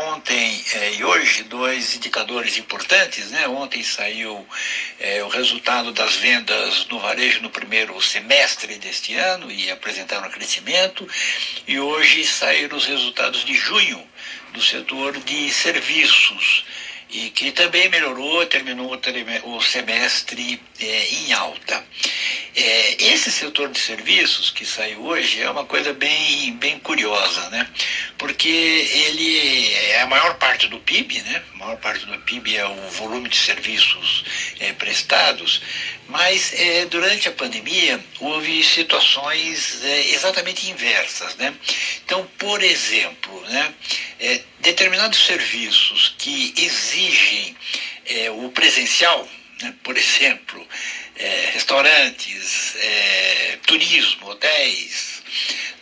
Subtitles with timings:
[0.00, 3.32] Ontem é, e hoje, dois indicadores importantes.
[3.32, 3.48] Né?
[3.48, 4.46] Ontem saiu
[5.00, 11.04] é, o resultado das vendas no varejo no primeiro semestre deste ano e apresentaram crescimento.
[11.66, 14.00] E hoje saíram os resultados de junho
[14.52, 16.64] do setor de serviços
[17.10, 19.00] e que também melhorou, terminou
[19.46, 21.84] o semestre é, em alta.
[22.60, 27.68] É, esse setor de serviços que saiu hoje é uma coisa bem, bem curiosa, né?
[28.18, 31.40] Porque ele é a maior parte do PIB, né?
[31.54, 34.24] A maior parte do PIB é o volume de serviços
[34.58, 35.62] é, prestados,
[36.08, 41.54] mas é, durante a pandemia houve situações é, exatamente inversas, né?
[42.04, 43.72] Então, por exemplo, né?
[44.18, 47.56] É, determinados serviços que exigem
[48.04, 49.28] é, o presencial,
[49.62, 49.74] né?
[49.82, 50.66] por exemplo,
[51.16, 55.22] é, restaurantes, é, turismo, hotéis,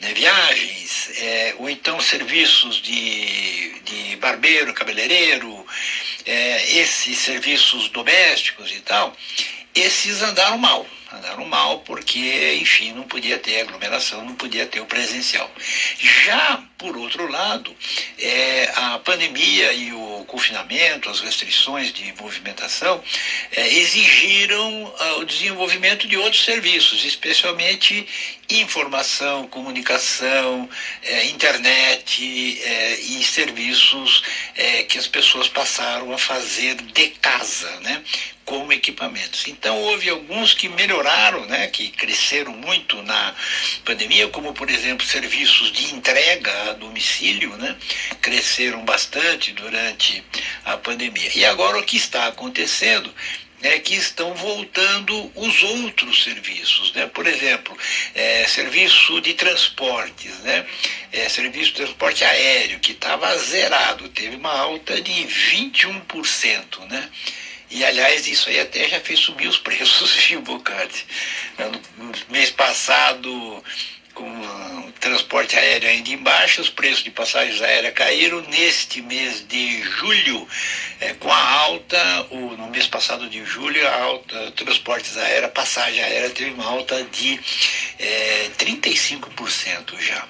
[0.01, 5.67] né, viagens, é, ou então serviços de, de barbeiro, cabeleireiro,
[6.25, 9.17] é, esses serviços domésticos e tal,
[9.75, 14.87] esses andaram mal andaram mal porque, enfim, não podia ter aglomeração, não podia ter o
[14.87, 15.51] presencial.
[15.99, 17.75] Já, por outro lado,
[18.19, 20.06] é, a pandemia e o
[20.37, 23.03] confinamento, as restrições de movimentação,
[23.53, 28.07] é, exigiram uh, o desenvolvimento de outros serviços, especialmente
[28.51, 30.69] informação, comunicação,
[31.03, 34.23] é, internet é, e serviços
[34.89, 38.03] que as pessoas passaram a fazer de casa, né?
[38.47, 39.47] Com equipamentos.
[39.49, 43.35] Então houve alguns que melhoraram, né, que cresceram muito na
[43.85, 47.77] pandemia, como por exemplo serviços de entrega a domicílio, né,
[48.23, 50.25] cresceram bastante durante
[50.65, 51.31] a pandemia.
[51.35, 53.13] E agora o que está acontecendo
[53.63, 57.07] é que estão voltando os outros serviços, né?
[57.07, 57.77] Por exemplo,
[58.15, 60.67] é, serviço de transportes, né?
[61.11, 67.09] É, serviço de transporte aéreo que estava zerado, teve uma alta de 21%, né?
[67.71, 71.05] E, aliás, isso aí até já fez subir os preços, viu, Bocardi?
[71.97, 73.63] No mês passado,
[74.17, 74.29] com
[74.89, 78.41] o transporte aéreo ainda em baixa, os preços de passagens aéreas caíram.
[78.49, 80.49] Neste mês de julho,
[81.01, 86.03] é, com a alta, o, no mês passado de julho, a alta transportes aéreos, passagem
[86.03, 87.39] aérea teve uma alta de
[87.99, 90.27] é, 35% já.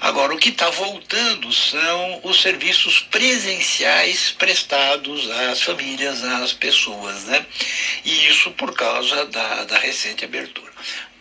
[0.00, 7.44] Agora, o que está voltando são os serviços presenciais prestados às famílias, às pessoas, né?
[8.04, 10.72] E isso por causa da, da recente abertura.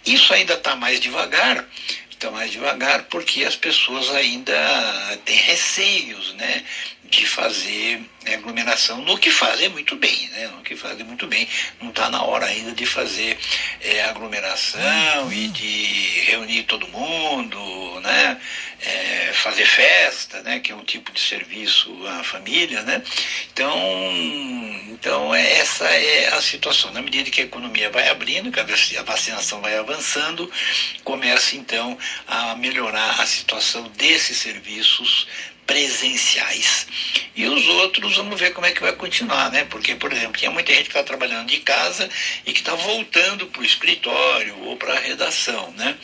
[0.06, 1.66] Isso ainda está mais devagar,
[2.09, 4.53] está mais devagar porque as pessoas ainda
[5.25, 6.63] têm receios, né?
[7.13, 8.01] de fazer
[8.33, 10.47] aglomeração, no que fazem muito bem, né?
[10.47, 11.47] no que fazem muito bem.
[11.79, 13.38] Não está na hora ainda de fazer
[13.81, 18.41] é, aglomeração e de reunir todo mundo, né?
[18.85, 20.59] É, fazer festa, né?
[20.59, 22.81] que é um tipo de serviço à família.
[22.83, 23.01] Né?
[23.51, 23.73] Então,
[25.03, 26.91] então, essa é a situação.
[26.91, 30.49] Na medida que a economia vai abrindo, que a vacinação vai avançando,
[31.03, 35.27] começa então a melhorar a situação desses serviços
[35.66, 36.88] presenciais.
[37.35, 39.66] E os outros, vamos ver como é que vai continuar, né?
[39.66, 42.09] Porque, por exemplo, tinha muita gente que está trabalhando de casa
[42.46, 45.97] e que está voltando para o escritório ou para a redação, né?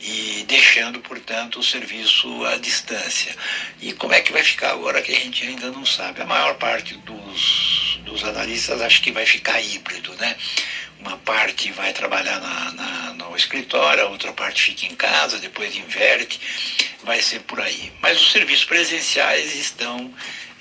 [0.00, 3.34] E deixando, portanto, o serviço à distância.
[3.80, 6.22] E como é que vai ficar agora que a gente ainda não sabe?
[6.22, 10.36] A maior parte dos, dos analistas acha que vai ficar híbrido, né?
[11.02, 13.01] uma parte vai trabalhar na, na,
[13.32, 16.38] no escritório, a outra parte fica em casa, depois inverte
[17.02, 17.92] vai ser por aí.
[18.00, 20.12] Mas os serviços presenciais estão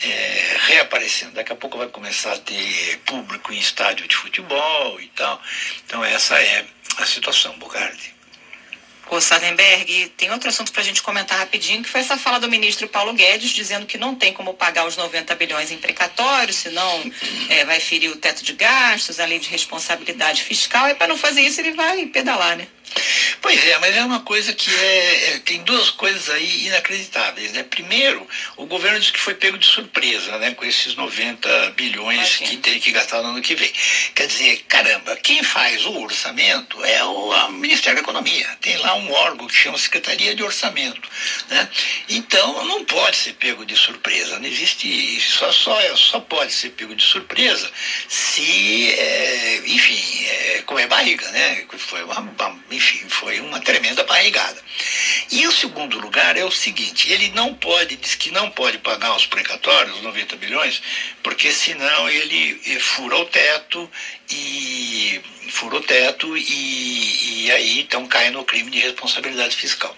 [0.01, 1.33] é, reaparecendo.
[1.33, 5.41] Daqui a pouco vai começar a ter público em estádio de futebol e tal.
[5.85, 6.65] Então essa é
[6.97, 8.20] a situação, Bogardi.
[9.11, 12.47] Ô Sardenberg, tem outro assunto para a gente comentar rapidinho, que foi essa fala do
[12.47, 17.11] ministro Paulo Guedes, dizendo que não tem como pagar os 90 bilhões em precatório, senão
[17.49, 21.17] é, vai ferir o teto de gastos, a lei de responsabilidade fiscal, e para não
[21.17, 22.69] fazer isso ele vai pedalar, né?
[23.41, 27.63] Pois é, mas é uma coisa que é, é, tem duas coisas aí inacreditáveis, né?
[27.63, 28.27] Primeiro,
[28.57, 32.79] o governo disse que foi pego de surpresa, né, com esses 90 bilhões que tem
[32.79, 33.71] que gastar no ano que vem.
[34.13, 38.47] Quer dizer, caramba, quem faz o orçamento é o Ministério da Economia.
[38.61, 41.09] Tem lá um órgão que chama Secretaria de Orçamento,
[41.49, 41.69] né?
[42.09, 44.37] Então não pode ser pego de surpresa.
[44.39, 47.71] Não existe só só só pode ser pego de surpresa
[48.07, 51.65] se, é, enfim, é, comer barriga, né?
[51.77, 52.33] Foi uma,
[52.69, 54.61] enfim, foi uma tremenda barrigada.
[55.31, 59.15] E o segundo lugar é o seguinte, ele não pode, diz que não pode pagar
[59.15, 60.81] os precatórios, os 90 bilhões,
[61.23, 63.89] porque senão ele fura o teto
[64.29, 69.95] e fura o teto e, e aí então cai no crime de responsabilidade fiscal.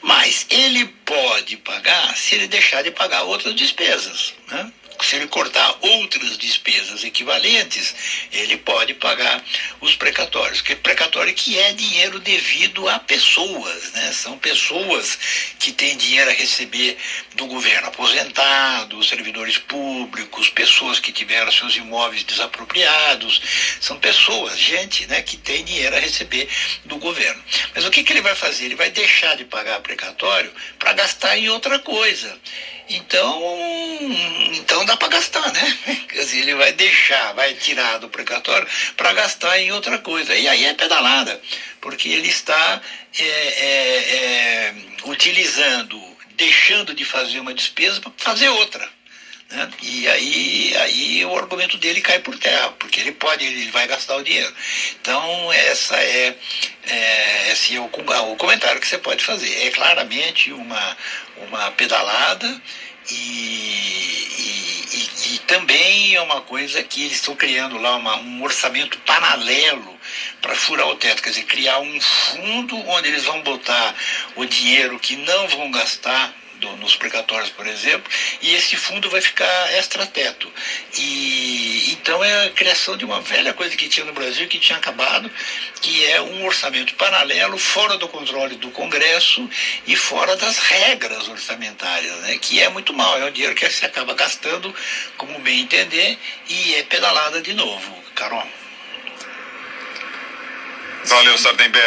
[0.00, 4.34] Mas ele pode pagar se ele deixar de pagar outras despesas.
[4.48, 4.72] Né?
[5.04, 7.94] Se ele cortar outras despesas equivalentes,
[8.32, 9.42] ele pode pagar
[9.80, 10.60] os precatórios.
[10.60, 14.12] Que precatório que é dinheiro devido a pessoas, né?
[14.12, 15.18] São pessoas
[15.58, 16.96] que têm dinheiro a receber
[17.34, 23.40] do governo, aposentados, servidores públicos, pessoas que tiveram seus imóveis desapropriados,
[23.80, 26.48] são pessoas, gente, né, que tem dinheiro a receber
[26.84, 27.42] do governo.
[27.96, 28.66] Que, que ele vai fazer?
[28.66, 32.38] Ele vai deixar de pagar precatório para gastar em outra coisa.
[32.90, 33.42] Então,
[34.52, 35.78] então dá para gastar, né?
[36.06, 40.36] Quer dizer, ele vai deixar, vai tirar do precatório para gastar em outra coisa.
[40.36, 41.40] E aí é pedalada,
[41.80, 42.82] porque ele está
[43.18, 44.74] é, é, é,
[45.06, 45.98] utilizando,
[46.36, 48.86] deixando de fazer uma despesa para fazer outra.
[49.50, 49.70] Né?
[49.82, 54.16] E aí, aí o argumento dele cai por terra, porque ele pode, ele vai gastar
[54.16, 54.52] o dinheiro.
[55.00, 56.36] Então, essa é,
[56.84, 59.66] é esse é o, o comentário que você pode fazer.
[59.66, 60.96] É claramente uma,
[61.48, 62.60] uma pedalada
[63.08, 68.42] e, e, e, e, também é uma coisa que eles estão criando lá uma, um
[68.42, 69.96] orçamento paralelo
[70.42, 73.94] para furar o teto, quer dizer, criar um fundo onde eles vão botar
[74.34, 78.10] o dinheiro que não vão gastar do, nos precatórios, por exemplo,
[78.40, 80.50] e esse fundo vai ficar extra-teto.
[80.98, 84.78] E então é a criação de uma velha coisa que tinha no Brasil, que tinha
[84.78, 85.30] acabado,
[85.80, 89.48] que é um orçamento paralelo, fora do controle do Congresso
[89.86, 92.38] e fora das regras orçamentárias, né?
[92.38, 94.74] que é muito mal, é um dinheiro que se acaba gastando
[95.16, 96.18] como bem entender
[96.48, 98.04] e é pedalada de novo.
[98.14, 98.46] Carol.
[101.06, 101.72] Valeu, Sardenberg.